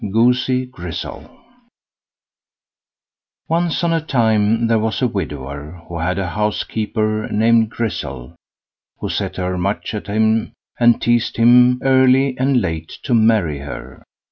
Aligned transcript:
GOOSEY 0.09 0.65
GRIZZEL 0.65 1.29
Once 3.47 3.83
on 3.83 3.93
a 3.93 4.01
time 4.01 4.65
there 4.65 4.79
was 4.79 4.99
a 4.99 5.07
widower, 5.07 5.83
who 5.87 5.99
had 5.99 6.17
a 6.17 6.29
housekeeper 6.31 7.27
named 7.31 7.69
Grizzel, 7.69 8.33
who 8.97 9.09
set 9.09 9.35
her 9.35 9.59
mutch 9.59 9.93
at 9.93 10.07
him 10.07 10.53
and 10.79 10.99
teazed 10.99 11.37
him 11.37 11.79
early 11.83 12.35
and 12.39 12.59
late 12.59 12.97
to 13.03 13.13
marry 13.13 13.59
her. 13.59 14.01